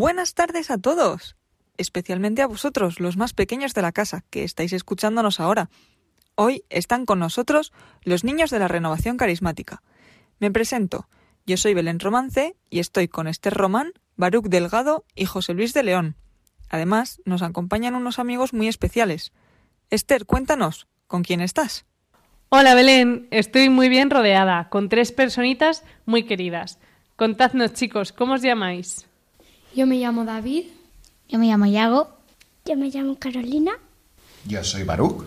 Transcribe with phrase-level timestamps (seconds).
[0.00, 1.36] Buenas tardes a todos,
[1.76, 5.68] especialmente a vosotros, los más pequeños de la casa, que estáis escuchándonos ahora.
[6.36, 7.70] Hoy están con nosotros
[8.02, 9.82] los niños de la renovación carismática.
[10.38, 11.06] Me presento,
[11.44, 15.82] yo soy Belén Romance y estoy con Esther Román, Baruch Delgado y José Luis de
[15.82, 16.16] León.
[16.70, 19.34] Además, nos acompañan unos amigos muy especiales.
[19.90, 21.84] Esther, cuéntanos, ¿con quién estás?
[22.48, 26.78] Hola Belén, estoy muy bien rodeada, con tres personitas muy queridas.
[27.16, 29.09] Contadnos chicos, ¿cómo os llamáis?
[29.74, 30.64] Yo me llamo David.
[31.28, 32.10] Yo me llamo Yago.
[32.64, 33.72] Yo me llamo Carolina.
[34.46, 35.24] Yo soy Baruch.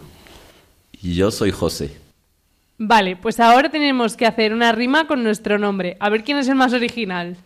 [1.02, 1.97] Y yo soy José.
[2.77, 5.95] Vale, pues ahora tenemos que hacer una rima con nuestro nombre.
[5.99, 7.38] A ver quién es el más original.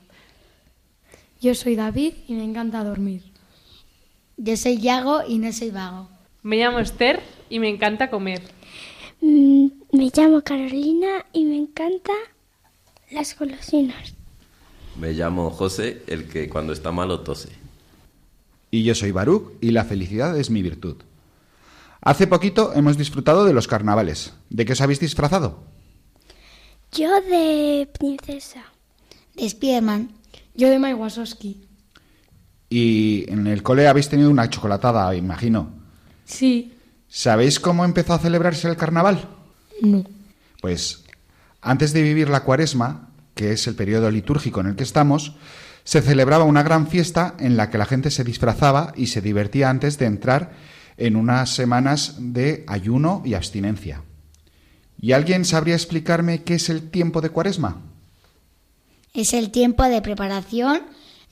[1.39, 3.21] Yo soy David y me encanta dormir.
[4.37, 6.09] Yo soy Yago y no soy vago.
[6.41, 8.41] Me llamo Esther y me encanta comer.
[9.21, 12.15] Mm, me llamo Carolina y me encantan
[13.11, 14.13] las golosinas.
[14.99, 17.49] Me llamo José, el que cuando está malo tose.
[18.71, 20.97] Y yo soy Baruch y la felicidad es mi virtud.
[22.01, 24.33] Hace poquito hemos disfrutado de los carnavales.
[24.49, 25.63] ¿De qué os habéis disfrazado?
[26.91, 28.65] Yo de princesa.
[29.35, 30.11] De Spiderman.
[30.55, 31.67] Yo de Mike Wazowski.
[32.69, 35.69] Y en el cole habéis tenido una chocolatada, imagino.
[36.25, 36.73] Sí.
[37.07, 39.29] ¿Sabéis cómo empezó a celebrarse el carnaval?
[39.81, 40.03] No.
[40.61, 41.03] Pues
[41.61, 43.06] antes de vivir la cuaresma,
[43.37, 45.35] que es el periodo litúrgico en el que estamos,
[45.85, 49.69] se celebraba una gran fiesta en la que la gente se disfrazaba y se divertía
[49.69, 50.51] antes de entrar
[50.97, 54.03] en unas semanas de ayuno y abstinencia.
[54.99, 57.81] ¿Y alguien sabría explicarme qué es el tiempo de cuaresma?
[59.13, 60.81] Es el tiempo de preparación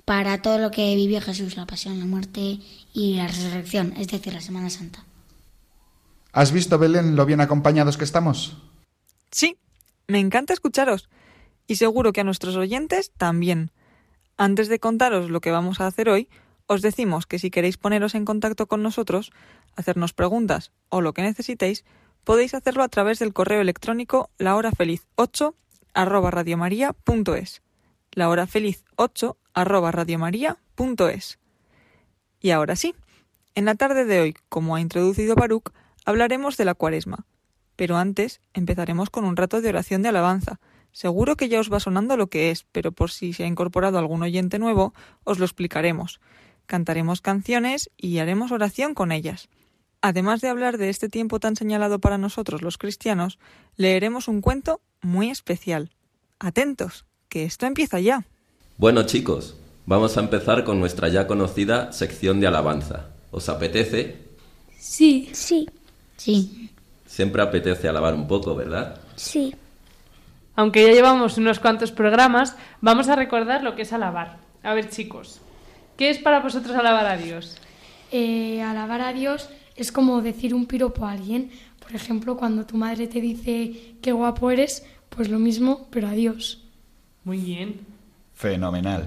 [0.06, 2.60] para todo lo que vivió Jesús, la pasión, la muerte
[2.94, 5.04] y la resurrección, es decir, la Semana Santa.
[6.32, 8.58] ¿Has visto, Belén, lo bien acompañados que estamos?
[9.32, 9.58] Sí,
[10.08, 11.10] me encanta escucharos.
[11.68, 13.72] Y seguro que a nuestros oyentes también.
[14.38, 16.30] Antes de contaros lo que vamos a hacer hoy,
[16.68, 19.32] os decimos que si queréis poneros en contacto con nosotros,
[19.76, 21.86] hacernos preguntas o lo que necesitéis,
[22.24, 25.54] podéis hacerlo a través del correo electrónico lahorafeliz8
[25.94, 27.62] arroba radiomaria.es.
[28.12, 31.40] lahorafeliz8 arroba radiomaria.es.
[32.42, 32.96] Y ahora sí,
[33.56, 35.72] en la tarde de hoy, como ha introducido Baruch,
[36.04, 37.26] hablaremos de la cuaresma.
[37.76, 40.60] Pero antes empezaremos con un rato de oración de alabanza.
[40.96, 44.00] Seguro que ya os va sonando lo que es, pero por si se ha incorporado
[44.00, 44.94] algún oyente nuevo,
[45.26, 46.22] os lo explicaremos.
[46.68, 49.50] Cantaremos canciones y haremos oración con ellas.
[50.00, 53.40] Además de hablar de este tiempo tan señalado para nosotros los cristianos,
[53.76, 55.92] leeremos un cuento muy especial.
[56.40, 58.26] Atentos, que esto empieza ya.
[58.78, 63.10] Bueno chicos, vamos a empezar con nuestra ya conocida sección de alabanza.
[63.32, 64.30] ¿Os apetece?
[64.80, 65.30] Sí.
[65.34, 65.68] Sí,
[66.16, 66.70] Sí.
[67.06, 68.98] Siempre apetece alabar un poco, ¿verdad?
[69.18, 69.54] sí.
[70.56, 74.38] Aunque ya llevamos unos cuantos programas, vamos a recordar lo que es alabar.
[74.64, 75.42] A ver chicos,
[75.98, 77.58] ¿qué es para vosotros alabar a Dios?
[78.12, 81.52] Eh, alabar a Dios es como decir un piropo a alguien.
[81.80, 86.12] Por ejemplo, cuando tu madre te dice qué guapo eres, pues lo mismo, pero a
[86.12, 86.62] Dios.
[87.24, 87.82] Muy bien.
[88.34, 89.06] Fenomenal.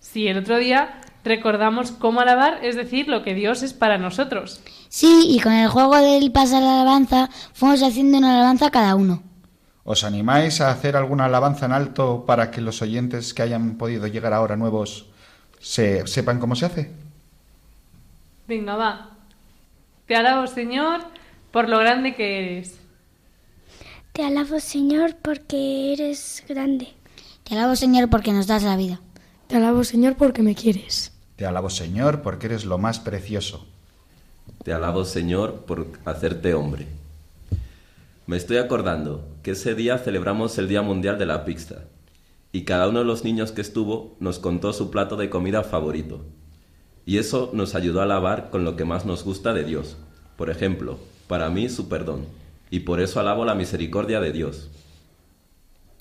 [0.00, 4.60] Sí, el otro día recordamos cómo alabar, es decir, lo que Dios es para nosotros.
[4.88, 9.22] Sí, y con el juego del pasar la alabanza fuimos haciendo una alabanza cada uno.
[9.84, 14.06] ¿Os animáis a hacer alguna alabanza en alto para que los oyentes que hayan podido
[14.06, 15.06] llegar ahora nuevos
[15.60, 16.90] se, sepan cómo se hace?
[18.46, 19.10] Venga, va.
[20.06, 21.00] Te alabo, Señor,
[21.50, 22.78] por lo grande que eres.
[24.12, 26.88] Te alabo, Señor, porque eres grande.
[27.42, 29.00] Te alabo, Señor, porque nos das la vida.
[29.48, 31.12] Te alabo, Señor, porque me quieres.
[31.36, 33.66] Te alabo, Señor, porque eres lo más precioso.
[34.62, 36.86] Te alabo, Señor, por hacerte hombre.
[38.26, 41.84] Me estoy acordando que ese día celebramos el Día Mundial de la Pizza
[42.52, 46.24] y cada uno de los niños que estuvo nos contó su plato de comida favorito.
[47.06, 49.96] Y eso nos ayudó a alabar con lo que más nos gusta de Dios.
[50.36, 52.26] Por ejemplo, para mí su perdón.
[52.70, 54.70] Y por eso alabo la misericordia de Dios.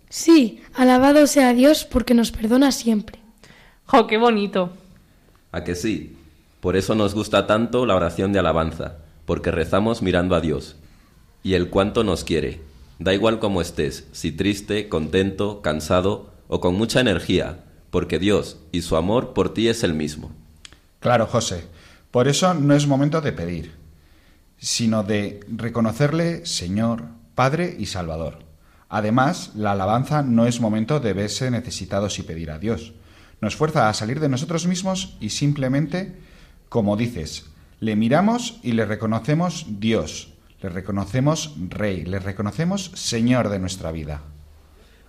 [0.09, 3.19] Sí, alabado sea Dios porque nos perdona siempre.
[3.85, 4.73] ¡Jo, qué bonito!
[5.51, 6.17] ¿A que sí?
[6.59, 10.75] Por eso nos gusta tanto la oración de alabanza, porque rezamos mirando a Dios.
[11.43, 12.61] Y el cuánto nos quiere.
[13.01, 18.83] Da igual cómo estés, si triste, contento, cansado o con mucha energía, porque Dios y
[18.83, 20.30] su amor por ti es el mismo.
[21.00, 21.65] Claro, José.
[22.12, 23.71] Por eso no es momento de pedir,
[24.59, 28.44] sino de reconocerle Señor, Padre y Salvador.
[28.88, 32.94] Además, la alabanza no es momento de verse necesitados y pedir a Dios.
[33.39, 36.19] Nos fuerza a salir de nosotros mismos y simplemente,
[36.69, 37.45] como dices,
[37.80, 40.30] le miramos y le reconocemos Dios,
[40.61, 44.21] le reconocemos Rey, le reconocemos Señor de nuestra vida.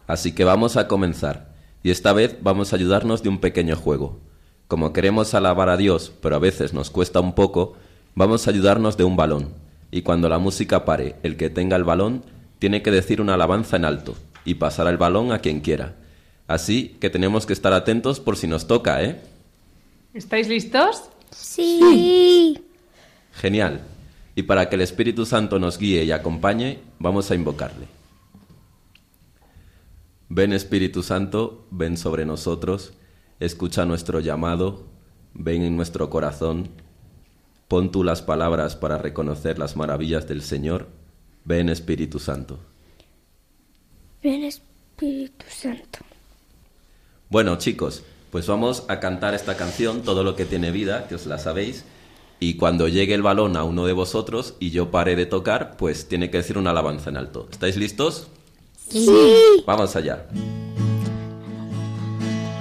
[0.07, 1.53] Así que vamos a comenzar,
[1.83, 4.19] y esta vez vamos a ayudarnos de un pequeño juego.
[4.67, 7.75] Como queremos alabar a Dios, pero a veces nos cuesta un poco,
[8.15, 9.51] vamos a ayudarnos de un balón.
[9.91, 12.25] Y cuando la música pare, el que tenga el balón
[12.59, 14.15] tiene que decir una alabanza en alto
[14.45, 15.97] y pasar el balón a quien quiera.
[16.47, 19.21] Así que tenemos que estar atentos por si nos toca, ¿eh?
[20.15, 21.03] ¿Estáis listos?
[21.31, 22.65] Sí.
[23.33, 23.92] Genial.
[24.35, 27.87] Y para que el Espíritu Santo nos guíe y acompañe, vamos a invocarle.
[30.29, 32.95] Ven Espíritu Santo, ven sobre nosotros,
[33.39, 34.87] escucha nuestro llamado,
[35.35, 36.71] ven en nuestro corazón,
[37.69, 40.89] pon tú las palabras para reconocer las maravillas del Señor,
[41.45, 42.59] ven Espíritu Santo.
[44.23, 45.99] Ven Espíritu Santo.
[47.29, 51.27] Bueno chicos, pues vamos a cantar esta canción, Todo lo que tiene vida, que os
[51.27, 51.85] la sabéis,
[52.43, 56.09] y cuando llegue el balón a uno de vosotros y yo pare de tocar, pues
[56.09, 57.47] tiene que decir una alabanza en alto.
[57.53, 58.27] ¿Estáis listos?
[58.89, 59.07] Sí.
[59.65, 60.27] Vamos allá.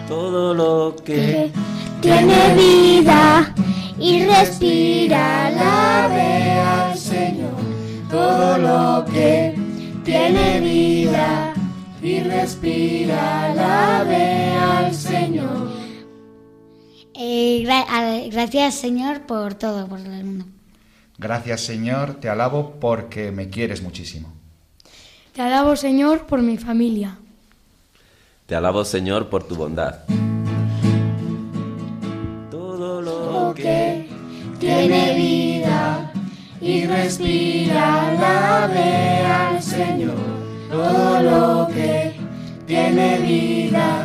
[0.08, 1.52] Todo lo que
[2.00, 3.56] tiene vida
[3.98, 7.56] y respira, alabe al Señor.
[8.12, 9.56] Todo lo que
[10.06, 11.56] tiene vida
[12.04, 15.71] y respira, alabe al Señor.
[17.24, 20.46] Eh, gra- a- gracias, Señor, por todo, por el mundo.
[21.20, 24.34] Gracias, Señor, te alabo porque me quieres muchísimo.
[25.34, 27.18] Te alabo, Señor, por mi familia.
[28.48, 30.00] te alabo Señor por tu bondad.
[32.50, 34.08] Todo lo que
[34.60, 36.12] tiene vida
[36.60, 40.16] y respira, alabe al Señor.
[40.70, 42.14] Todo lo que
[42.68, 44.01] tiene vida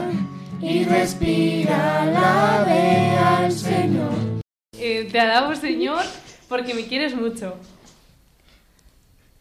[0.67, 4.43] y respira, alabe al Señor.
[4.77, 6.03] Eh, te alabo, Señor,
[6.49, 7.55] porque me quieres mucho.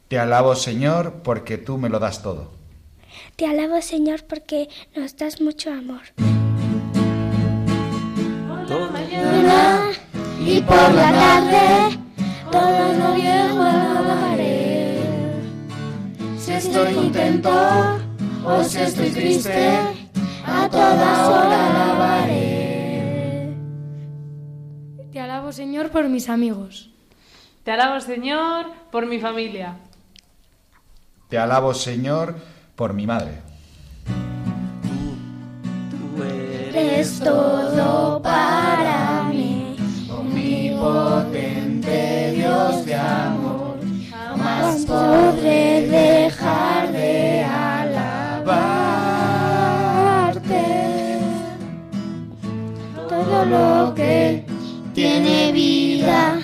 [0.08, 2.52] Te alabo, Señor, porque tú me lo das todo.
[3.36, 6.02] Te alabo, Señor, porque nos das mucho amor.
[10.46, 12.00] Y por la tarde,
[12.52, 15.00] todo lo viejo alabaré.
[16.38, 17.52] Si estoy contento
[18.46, 19.95] o si estoy triste,
[20.76, 23.54] toda hora alabaré.
[25.12, 26.90] Te alabo, Señor, por mis amigos.
[27.64, 29.76] Te alabo, Señor, por mi familia.
[31.30, 32.36] Te alabo, Señor,
[32.76, 33.42] por mi madre.
[36.74, 39.78] Eres todo para mí,
[40.12, 43.78] omnipotente Dios de amor.
[44.12, 47.65] Jamás podré dejar de alabarte.
[53.46, 54.44] Lo que
[54.94, 56.40] tiene vida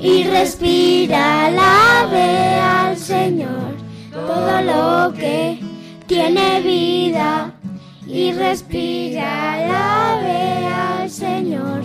[0.00, 3.74] y respira, alabe al Señor.
[4.12, 5.60] Todo lo que
[6.06, 7.54] tiene vida
[8.06, 11.82] y respira, alabe al Señor.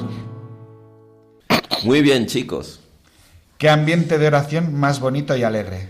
[1.83, 2.81] Muy bien, chicos.
[3.57, 5.87] Qué ambiente de oración más bonito y alegre.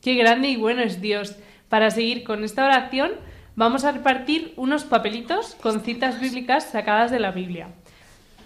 [0.00, 1.36] Qué grande y bueno es Dios.
[1.68, 3.12] Para seguir con esta oración,
[3.56, 7.68] vamos a repartir unos papelitos con citas bíblicas sacadas de la Biblia.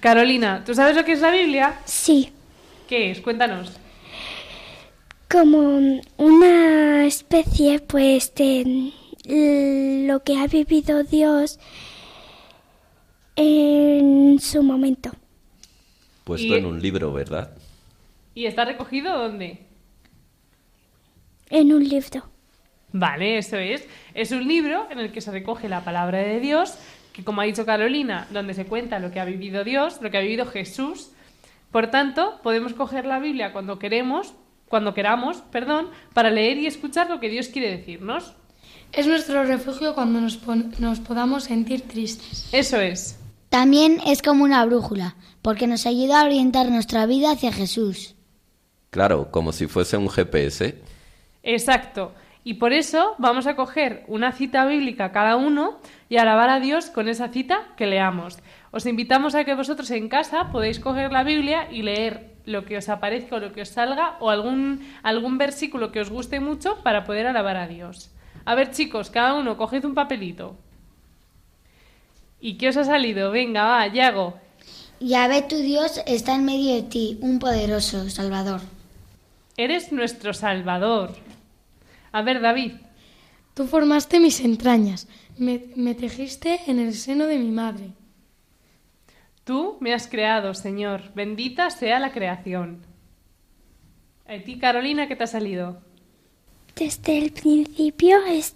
[0.01, 1.81] Carolina, ¿tú sabes lo que es la Biblia?
[1.85, 2.33] Sí,
[2.89, 3.21] ¿Qué es?
[3.21, 3.73] Cuéntanos.
[5.31, 8.93] como una especie, pues, de
[10.09, 11.61] lo que ha vivido Dios
[13.37, 15.11] en su momento.
[16.25, 17.51] Puesto Y- en un libro, ¿verdad?
[18.35, 19.61] ¿Y está recogido dónde?
[21.49, 22.29] En un libro.
[22.93, 23.85] Vale, eso es.
[24.15, 26.75] Es un libro en el que se recoge la palabra de Dios,
[27.21, 30.19] que como ha dicho Carolina, donde se cuenta lo que ha vivido Dios, lo que
[30.19, 31.11] ha vivido Jesús.
[31.71, 34.33] Por tanto, podemos coger la Biblia cuando queremos,
[34.69, 38.35] cuando queramos, perdón, para leer y escuchar lo que Dios quiere decirnos.
[38.93, 42.49] Es nuestro refugio cuando nos, pon- nos podamos sentir tristes.
[42.53, 43.19] Eso es.
[43.49, 48.15] También es como una brújula, porque nos ayuda a orientar nuestra vida hacia Jesús.
[48.91, 50.77] Claro, como si fuese un GPS.
[51.43, 52.13] Exacto.
[52.43, 55.79] Y por eso vamos a coger una cita bíblica cada uno
[56.09, 58.39] y alabar a Dios con esa cita que leamos.
[58.71, 62.79] Os invitamos a que vosotros en casa podáis coger la Biblia y leer lo que
[62.79, 66.83] os aparezca o lo que os salga o algún, algún versículo que os guste mucho
[66.83, 68.11] para poder alabar a Dios.
[68.45, 70.57] A ver, chicos, cada uno coged un papelito.
[72.41, 73.31] ¿Y qué os ha salido?
[73.31, 74.39] Venga, va, Yago.
[74.99, 78.61] Yahvé tu Dios está en medio de ti, un poderoso Salvador.
[79.57, 81.13] Eres nuestro Salvador.
[82.13, 82.73] A ver, David.
[83.55, 87.91] Tú formaste mis entrañas, me, me tejiste en el seno de mi madre.
[89.45, 91.03] Tú me has creado, Señor.
[91.15, 92.79] Bendita sea la creación.
[94.27, 95.79] ¿A ti, Carolina, qué te ha salido?
[96.77, 98.55] Desde el principio es-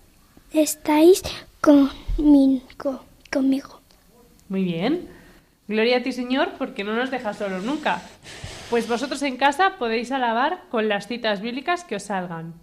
[0.52, 1.22] estáis
[1.60, 3.80] conmigo, conmigo.
[4.48, 5.08] Muy bien.
[5.66, 8.02] Gloria a ti, Señor, porque no nos dejas solos nunca.
[8.70, 12.54] Pues vosotros en casa podéis alabar con las citas bíblicas que os salgan.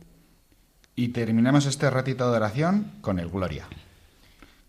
[0.96, 3.68] Y terminamos este ratito de oración con el Gloria.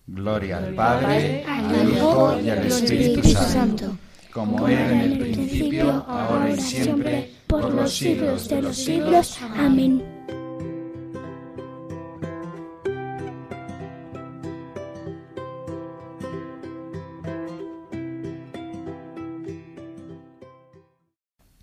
[0.07, 3.97] Gloria al Padre, al Hijo y al Espíritu Santo,
[4.33, 9.38] como era en el principio, ahora y siempre, por los siglos de los siglos.
[9.57, 10.02] Amén.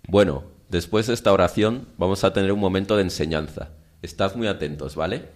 [0.06, 3.70] Bueno, después de esta oración vamos a tener un momento de enseñanza.
[4.02, 5.28] Estad muy atentos, ¿vale?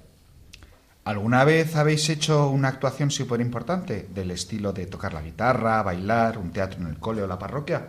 [1.05, 6.39] ¿Alguna vez habéis hecho una actuación súper importante del estilo de tocar la guitarra, bailar,
[6.39, 7.87] un teatro en el cole o la parroquia?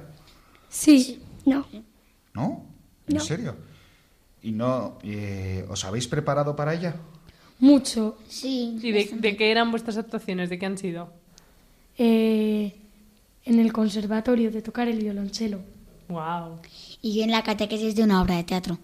[0.70, 1.22] Sí.
[1.46, 1.66] No.
[2.34, 2.66] ¿No?
[3.08, 3.22] ¿En No.
[3.24, 3.56] serio?
[4.44, 6.96] ¿Y no eh, os habéis preparado para ella?
[7.60, 8.18] Mucho.
[8.28, 8.78] Sí.
[8.84, 10.50] ¿Y de, de qué eran vuestras actuaciones?
[10.50, 11.10] ¿De qué han sido?
[11.98, 12.76] Eh,
[13.46, 15.62] en el conservatorio de tocar el violonchelo.
[16.10, 16.60] Wow.
[17.02, 18.78] Y yo en la catequesis de una obra de teatro.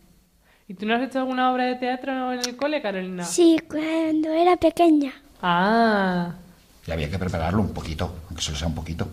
[0.72, 3.26] ¿Y tú no has hecho alguna obra de teatro en el cole, Carolina?
[3.26, 5.12] Sí, cuando era pequeña.
[5.42, 6.36] Ah.
[6.88, 9.10] Y había que prepararlo un poquito, aunque solo sea un poquito.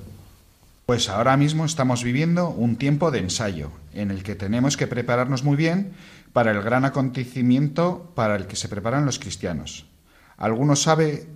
[0.86, 5.42] Pues ahora mismo estamos viviendo un tiempo de ensayo, en el que tenemos que prepararnos
[5.42, 5.94] muy bien
[6.32, 9.84] para el gran acontecimiento para el que se preparan los cristianos.
[10.36, 11.26] ¿Alguno sabe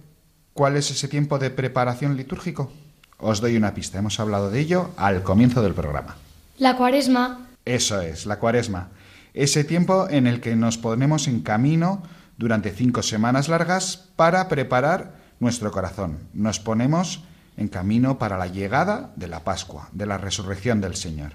[0.53, 2.71] cuál es ese tiempo de preparación litúrgico?
[3.19, 6.15] Os doy una pista, hemos hablado de ello al comienzo del programa.
[6.59, 8.91] La cuaresma, Eso es, la cuaresma.
[9.35, 12.03] Ese tiempo en el que nos ponemos en camino
[12.37, 16.29] durante cinco semanas largas para preparar nuestro corazón.
[16.35, 17.25] Nos ponemos
[17.57, 21.33] en camino para la llegada de la Pascua, de la resurrección del Señor.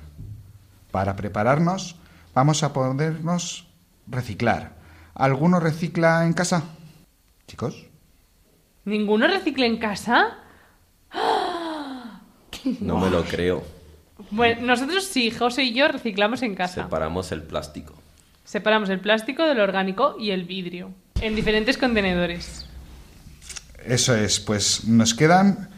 [0.92, 1.96] Para prepararnos,
[2.34, 3.68] vamos a podernos
[4.08, 4.78] reciclar.
[5.14, 6.64] ¿Alguno recicla en casa?
[7.48, 7.88] Chicos,
[8.88, 10.38] ¿Ninguno recicla en casa?
[12.80, 13.77] No me lo creo.
[14.32, 16.84] Bueno, nosotros sí, José y yo reciclamos en casa.
[16.84, 17.94] Separamos el plástico.
[18.44, 22.66] Separamos el plástico del orgánico y el vidrio en diferentes contenedores.
[23.86, 25.70] Eso es, pues nos quedan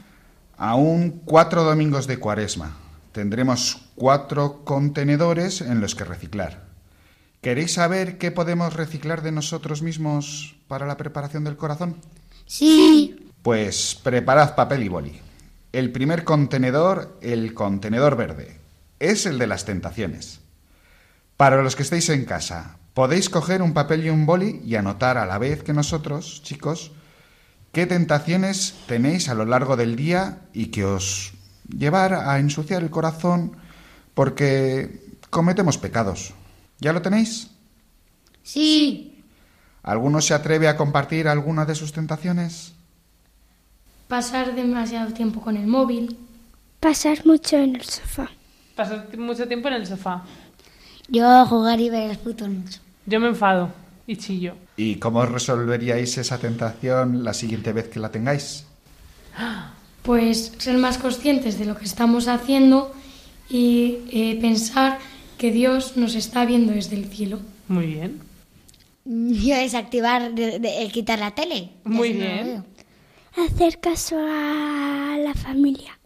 [0.57, 2.77] aún cuatro domingos de cuaresma.
[3.11, 6.63] Tendremos cuatro contenedores en los que reciclar.
[7.41, 11.95] ¿Queréis saber qué podemos reciclar de nosotros mismos para la preparación del corazón?
[12.45, 13.31] Sí.
[13.41, 15.21] Pues preparad papel y boli.
[15.71, 18.57] El primer contenedor, el contenedor verde,
[18.99, 20.39] es el de las tentaciones.
[21.37, 25.17] Para los que estéis en casa, podéis coger un papel y un boli y anotar
[25.17, 26.91] a la vez que nosotros, chicos,
[27.71, 31.33] qué tentaciones tenéis a lo largo del día y que os
[31.69, 33.55] llevar a ensuciar el corazón
[34.15, 36.33] porque cometemos pecados.
[36.79, 37.51] ¿Ya lo tenéis?
[38.41, 39.23] Sí.
[39.83, 42.73] ¿Alguno se atreve a compartir alguna de sus tentaciones?
[44.13, 46.17] Pasar demasiado tiempo con el móvil,
[46.81, 48.29] Pasar mucho en el sofá.
[48.73, 50.23] Pasar mucho tiempo en el sofá.
[51.09, 52.79] Yo jugar y ver el fútbol mucho.
[53.05, 53.69] Yo me enfado
[54.07, 54.53] y chillo.
[54.77, 58.65] ¿Y cómo resolveríais esa tentación la siguiente vez que la tengáis?
[60.03, 62.91] pues ser más conscientes de lo que estamos haciendo
[63.49, 64.97] y eh, pensar
[65.37, 67.39] que Dios nos está viendo desde el cielo.
[67.67, 68.19] Muy bien.
[69.05, 71.71] Yo desactivar, de- de- el quitar la tele.
[71.83, 72.63] Muy bien.
[73.35, 75.99] Hacer caso a la familia.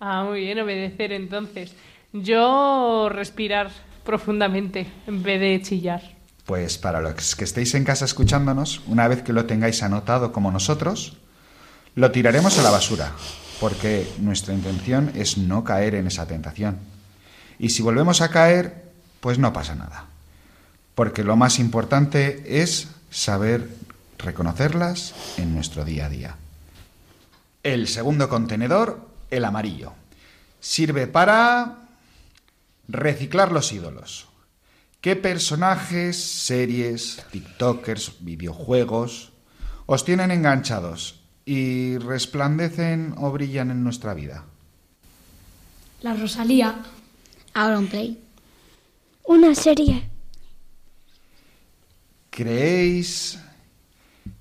[0.00, 1.74] Ah, muy bien, obedecer entonces.
[2.12, 3.70] Yo respirar
[4.04, 6.02] profundamente en vez de chillar.
[6.46, 10.50] Pues para los que estéis en casa escuchándonos, una vez que lo tengáis anotado como
[10.50, 11.18] nosotros,
[11.94, 13.12] lo tiraremos a la basura,
[13.60, 16.78] porque nuestra intención es no caer en esa tentación.
[17.58, 18.84] Y si volvemos a caer,
[19.20, 20.06] pues no pasa nada.
[20.94, 23.68] Porque lo más importante es saber
[24.16, 26.36] reconocerlas en nuestro día a día.
[27.62, 29.92] El segundo contenedor, el amarillo,
[30.60, 31.88] sirve para
[32.86, 34.28] reciclar los ídolos.
[35.00, 39.32] ¿Qué personajes, series, TikTokers, videojuegos
[39.86, 44.44] os tienen enganchados y resplandecen o brillan en nuestra vida?
[46.02, 46.82] La Rosalía,
[47.54, 48.20] Auronplay.
[49.24, 50.08] Una serie.
[52.30, 53.38] ¿Creéis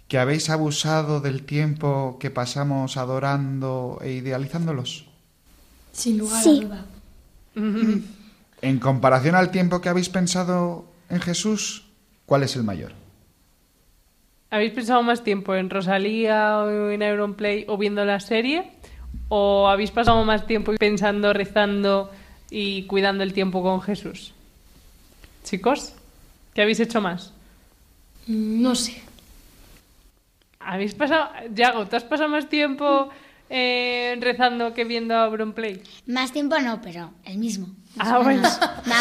[0.08, 5.06] que habéis abusado del tiempo que pasamos adorando e idealizándolos?
[5.92, 6.62] Sin lugar Sí.
[6.64, 6.86] a duda.
[8.62, 11.86] En comparación al tiempo que habéis pensado en Jesús,
[12.26, 12.92] ¿cuál es el mayor?
[14.50, 18.72] ¿Habéis pensado más tiempo en Rosalía o en Ironplay o viendo la serie?
[19.30, 22.10] ¿O habéis pasado más tiempo pensando, rezando
[22.50, 24.34] y cuidando el tiempo con Jesús?
[25.44, 25.94] Chicos,
[26.56, 27.34] ¿qué habéis hecho más?
[28.26, 29.02] No sé.
[30.70, 31.30] ¿Habéis pasado...
[31.54, 33.10] Yago, ¿tú has pasado más tiempo
[33.50, 35.82] eh, rezando que viendo Auronplay?
[36.08, 37.70] Más tiempo no, pero el mismo.
[37.98, 38.48] Ah, bueno.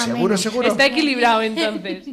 [0.04, 0.40] Seguro, menos.
[0.40, 0.68] seguro.
[0.68, 2.06] Está equilibrado entonces.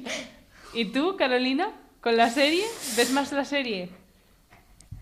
[0.74, 1.70] ¿Y tú, Carolina?
[2.02, 2.64] ¿Con la serie?
[2.98, 3.90] ¿Ves más la serie?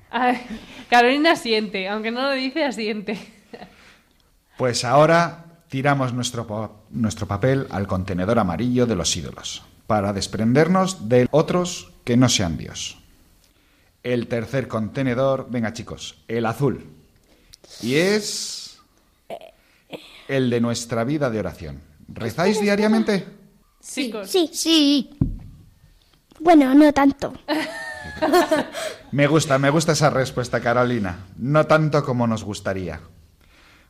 [0.09, 0.41] Ay,
[0.89, 3.17] Carolina asiente, aunque no lo dice, asiente.
[4.57, 11.07] Pues ahora tiramos nuestro, pa- nuestro papel al contenedor amarillo de los ídolos, para desprendernos
[11.07, 12.97] de otros que no sean Dios.
[14.03, 16.85] El tercer contenedor, venga chicos, el azul.
[17.81, 18.79] Y es
[20.27, 21.81] el de nuestra vida de oración.
[22.07, 23.25] ¿Rezáis diariamente?
[23.83, 24.49] Chicos, Sí.
[24.53, 25.09] Sí,
[26.39, 27.33] Bueno, no tanto.
[29.11, 31.25] Me gusta, me gusta esa respuesta, Carolina.
[31.37, 33.01] No tanto como nos gustaría.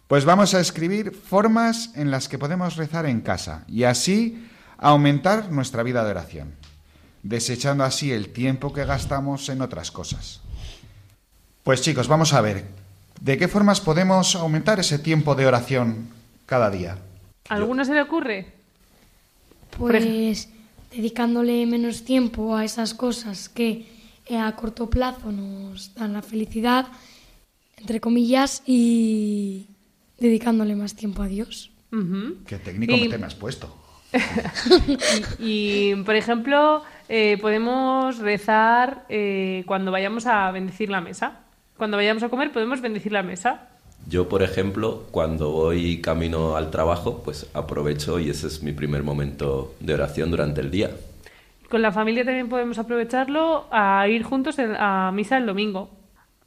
[0.07, 5.51] Pues vamos a escribir formas en las que podemos rezar en casa y así aumentar
[5.51, 6.55] nuestra vida de oración,
[7.23, 10.41] desechando así el tiempo que gastamos en otras cosas.
[11.63, 12.65] Pues chicos, vamos a ver,
[13.21, 16.09] ¿de qué formas podemos aumentar ese tiempo de oración
[16.45, 16.97] cada día?
[17.49, 18.47] ¿alguno se le ocurre?
[19.77, 20.49] Pues
[20.91, 23.87] dedicándole menos tiempo a esas cosas que
[24.25, 26.87] eh, a corto plazo nos dan la felicidad,
[27.77, 29.67] entre comillas, y
[30.19, 31.71] dedicándole más tiempo a Dios.
[32.45, 33.77] ¿Qué técnico Y- te me has puesto?
[35.39, 41.39] Y, por ejemplo, eh, podemos rezar eh, cuando vayamos a bendecir la mesa.
[41.75, 43.67] Cuando vayamos a comer podemos bendecir la mesa.
[44.07, 49.03] Yo, por ejemplo, cuando voy camino al trabajo, pues aprovecho y ese es mi primer
[49.03, 50.91] momento de oración durante el día.
[51.69, 55.89] Con la familia también podemos aprovecharlo a ir juntos a misa el domingo.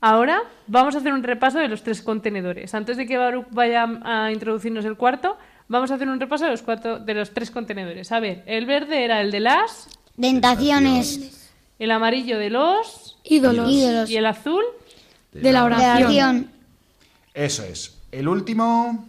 [0.00, 2.74] Ahora vamos a hacer un repaso de los tres contenedores.
[2.74, 5.36] Antes de que Baruch vaya a introducirnos el cuarto,
[5.68, 8.12] vamos a hacer un repaso de los, cuatro, de los tres contenedores.
[8.12, 9.88] A ver, el verde era el de las,
[10.20, 11.50] Tentaciones.
[11.79, 13.70] el amarillo de los Ídolos.
[13.70, 14.11] Ídolos.
[14.11, 14.62] y el azul.
[15.33, 16.53] De la oración.
[17.33, 17.96] Eso es.
[18.12, 19.09] El último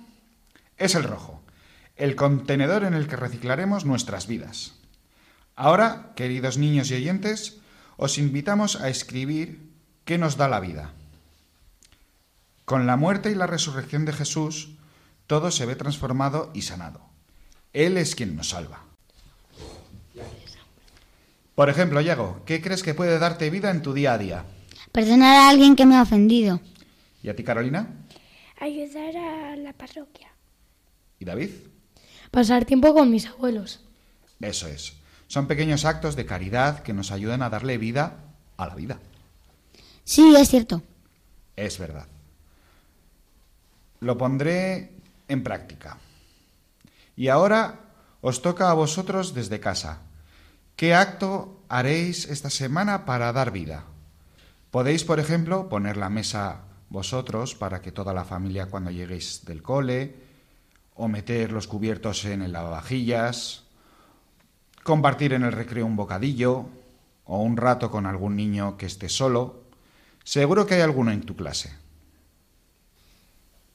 [0.77, 1.41] es el rojo,
[1.95, 4.73] el contenedor en el que reciclaremos nuestras vidas.
[5.55, 7.57] Ahora, queridos niños y oyentes,
[7.97, 9.69] os invitamos a escribir
[10.05, 10.93] qué nos da la vida.
[12.65, 14.69] Con la muerte y la resurrección de Jesús,
[15.27, 17.01] todo se ve transformado y sanado.
[17.73, 18.84] Él es quien nos salva.
[21.55, 24.45] Por ejemplo, Yago, ¿qué crees que puede darte vida en tu día a día?
[24.91, 26.59] Perdonar a alguien que me ha ofendido.
[27.23, 27.87] ¿Y a ti, Carolina?
[28.59, 30.31] Ayudar a la parroquia.
[31.17, 31.51] ¿Y David?
[32.29, 33.79] Pasar tiempo con mis abuelos.
[34.41, 34.93] Eso es.
[35.27, 38.17] Son pequeños actos de caridad que nos ayudan a darle vida
[38.57, 38.99] a la vida.
[40.03, 40.83] Sí, es cierto.
[41.55, 42.07] Es verdad.
[44.01, 44.91] Lo pondré
[45.27, 45.97] en práctica.
[47.15, 47.79] Y ahora
[48.21, 50.01] os toca a vosotros desde casa.
[50.75, 53.85] ¿Qué acto haréis esta semana para dar vida?
[54.71, 59.61] Podéis, por ejemplo, poner la mesa vosotros para que toda la familia cuando lleguéis del
[59.61, 60.15] cole,
[60.95, 63.63] o meter los cubiertos en el lavavajillas,
[64.83, 66.65] compartir en el recreo un bocadillo,
[67.23, 69.63] o un rato con algún niño que esté solo.
[70.25, 71.71] Seguro que hay alguno en tu clase.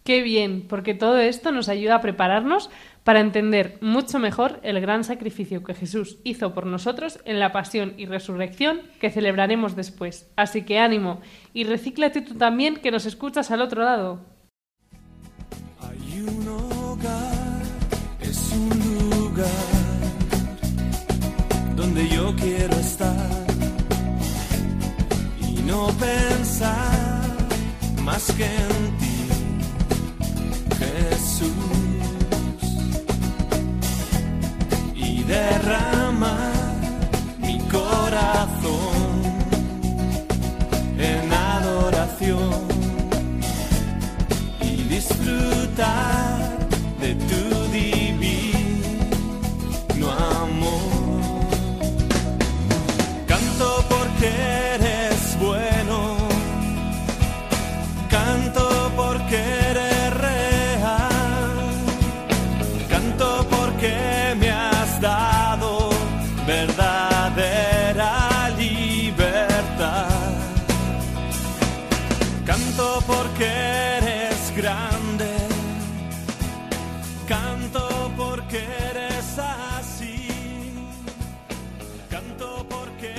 [0.04, 2.70] Qué bien, porque todo esto nos ayuda a prepararnos
[3.04, 7.94] para entender mucho mejor el gran sacrificio que Jesús hizo por nosotros en la pasión
[7.96, 10.30] y resurrección que celebraremos después.
[10.36, 11.20] Así que ánimo
[11.54, 14.20] y recíclate tú también que nos escuchas al otro lado.
[15.80, 17.62] Hay un hogar,
[18.20, 18.68] es un
[19.10, 19.46] lugar
[21.76, 23.46] donde yo quiero estar
[25.40, 27.20] y no pensar
[28.02, 29.28] más que en ti,
[30.78, 31.80] Jesús,
[35.31, 36.49] y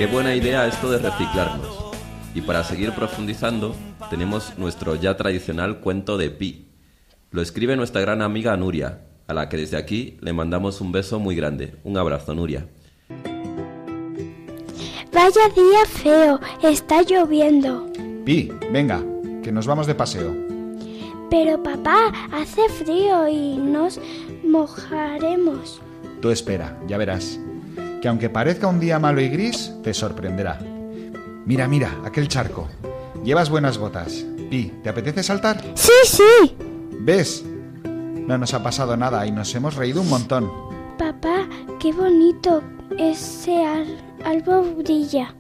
[0.02, 1.94] Qué buena idea esto de reciclarnos.
[2.34, 3.76] Y para seguir profundizando,
[4.10, 6.66] tenemos nuestro ya tradicional cuento de Pi.
[7.30, 11.20] Lo escribe nuestra gran amiga Nuria, a la que desde aquí le mandamos un beso
[11.20, 11.76] muy grande.
[11.84, 12.66] Un abrazo, Nuria.
[15.14, 17.86] Vaya día feo, está lloviendo.
[18.26, 19.06] Pi, venga,
[19.44, 20.36] que nos vamos de paseo.
[21.30, 24.00] Pero papá, hace frío y nos
[24.44, 25.80] mojaremos.
[26.24, 27.40] Tú espera, ya verás.
[28.02, 30.60] Que aunque parezca un día malo y gris, te sorprenderá.
[31.46, 32.68] Mira, mira, aquel charco.
[33.24, 34.26] Llevas buenas botas.
[34.50, 35.62] Pi, ¿te apetece saltar?
[35.76, 36.56] Sí, sí.
[37.00, 37.46] ¿Ves?
[37.84, 40.52] No nos ha pasado nada y nos hemos reído un montón.
[40.98, 41.48] Papá,
[41.80, 42.64] qué bonito
[42.98, 43.64] ese
[44.26, 45.34] árbol brilla.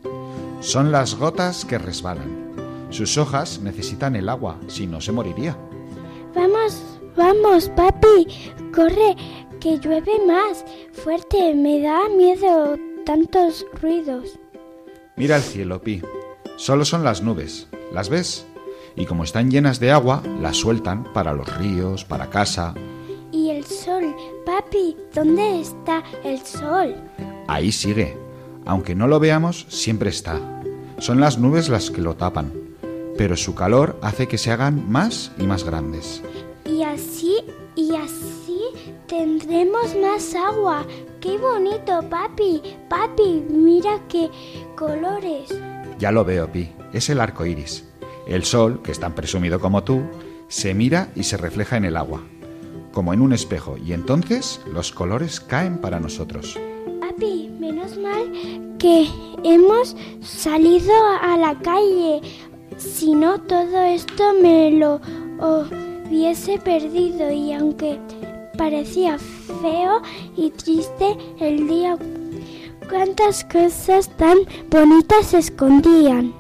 [0.60, 2.52] Son las gotas que resbalan.
[2.92, 5.58] Sus hojas necesitan el agua, si no se moriría.
[6.36, 6.82] Vamos,
[7.16, 8.28] vamos, papi,
[8.74, 9.16] corre,
[9.60, 10.66] que llueve más.
[10.94, 14.40] Fuerte, me da miedo tantos ruidos.
[15.16, 16.02] Mira el cielo, Pi.
[16.58, 17.68] Solo son las nubes.
[17.94, 18.46] ¿Las ves?
[18.96, 22.74] Y como están llenas de agua, las sueltan para los ríos, para casa.
[23.32, 26.96] Y el sol, papi, ¿dónde está el sol?
[27.48, 28.18] Ahí sigue.
[28.66, 30.40] Aunque no lo veamos, siempre está.
[31.00, 32.52] Son las nubes las que lo tapan.
[33.18, 36.22] Pero su calor hace que se hagan más y más grandes.
[36.66, 37.38] Y así,
[37.76, 38.62] y así
[39.08, 40.86] tendremos más agua.
[41.20, 42.62] ¡Qué bonito, papi!
[42.90, 44.30] Papi, mira qué
[44.76, 45.50] colores.
[46.00, 46.70] Ya lo veo, Pi.
[46.94, 47.86] Es el arco iris.
[48.28, 50.02] El sol, que es tan presumido como tú,
[50.48, 52.22] se mira y se refleja en el agua,
[52.92, 56.60] como en un espejo, y entonces los colores caen para nosotros.
[57.00, 58.32] Papi, menos mal
[58.78, 59.08] que
[59.44, 62.22] hemos salido a la calle.
[62.78, 65.00] Si no, todo esto me lo
[66.12, 67.98] hubiese perdido y aunque
[68.58, 69.18] parecía
[69.62, 70.02] feo
[70.36, 71.98] y triste el día,
[72.90, 76.34] cuántas cosas tan bonitas se escondían.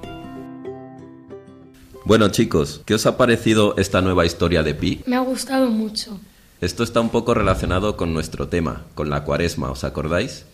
[2.03, 5.03] Bueno chicos, ¿qué os ha parecido esta nueva historia de Pi?
[5.05, 6.19] Me ha gustado mucho.
[6.59, 10.45] Esto está un poco relacionado con nuestro tema, con la cuaresma, ¿os acordáis?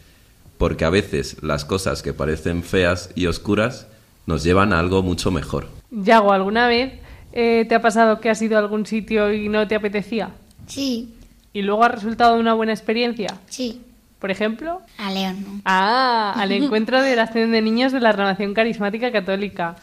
[0.59, 3.87] Porque a veces las cosas que parecen feas y oscuras
[4.27, 5.69] nos llevan a algo mucho mejor.
[5.89, 9.67] Yago, ¿alguna vez eh, te ha pasado que has ido a algún sitio y no
[9.67, 10.31] te apetecía?
[10.67, 11.13] Sí,
[11.53, 13.37] ¿Y luego ha resultado una buena experiencia?
[13.47, 13.81] sí.
[14.19, 15.61] Por ejemplo, A León, ¿no?
[15.65, 19.75] ah, al encuentro de la acción de niños de la Renovación Carismática Católica.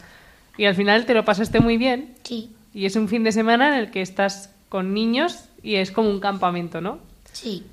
[0.57, 2.15] Y al final te lo pasaste muy bien.
[2.23, 5.89] Sí, Y es un fin de semana en el que estás con niños y es
[5.89, 6.99] como un campamento, ¿no?
[7.31, 7.63] sí.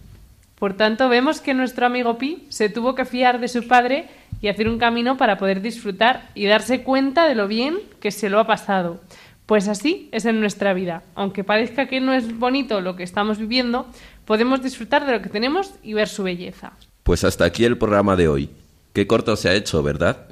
[0.57, 4.07] Por tanto, vemos que nuestro amigo Pi se tuvo que fiar de su padre
[4.41, 8.31] y hacer un camino para poder disfrutar y darse cuenta de lo bien que se
[8.31, 9.01] lo ha pasado.
[9.46, 11.02] Pues así es en nuestra vida.
[11.14, 13.87] Aunque parezca que no es bonito lo que estamos viviendo,
[14.24, 16.72] podemos disfrutar de lo que tenemos y ver su belleza.
[17.02, 18.50] Pues hasta aquí el programa de hoy.
[18.92, 20.28] Qué corto se ha hecho, ¿verdad?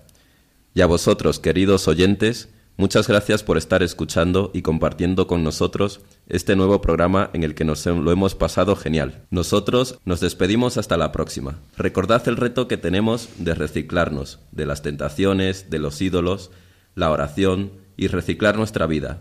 [0.74, 6.54] Y a vosotros, queridos oyentes, muchas gracias por estar escuchando y compartiendo con nosotros este
[6.54, 9.24] nuevo programa en el que nos lo hemos pasado genial.
[9.30, 11.58] Nosotros nos despedimos hasta la próxima.
[11.76, 16.52] Recordad el reto que tenemos de reciclarnos, de las tentaciones, de los ídolos,
[16.94, 19.20] la oración y reciclar nuestra vida.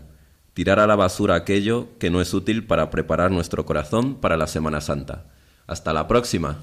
[0.54, 4.46] Tirar a la basura aquello que no es útil para preparar nuestro corazón para la
[4.46, 5.26] Semana Santa.
[5.66, 6.62] Hasta la próxima.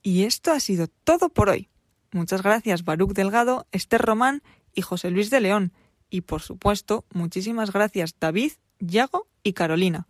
[0.00, 1.68] Y esto ha sido todo por hoy.
[2.12, 5.72] Muchas gracias Baruch Delgado, Esther Román y José Luis de León.
[6.08, 10.06] Y por supuesto, muchísimas gracias David, Yago y Carolina.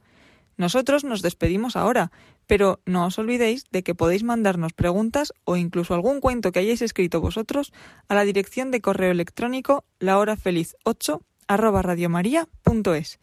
[0.58, 2.12] Nosotros nos despedimos ahora,
[2.46, 6.82] pero no os olvidéis de que podéis mandarnos preguntas o incluso algún cuento que hayáis
[6.82, 7.72] escrito vosotros
[8.06, 13.18] a la dirección de correo electrónico lahorafeliz8 arroba radiomaria.es.